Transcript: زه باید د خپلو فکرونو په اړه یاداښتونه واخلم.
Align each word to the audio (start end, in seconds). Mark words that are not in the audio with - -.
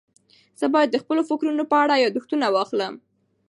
زه 0.59 0.65
باید 0.73 0.89
د 0.91 0.97
خپلو 1.03 1.21
فکرونو 1.29 1.63
په 1.71 1.75
اړه 1.83 1.95
یاداښتونه 2.03 2.45
واخلم. 2.49 2.93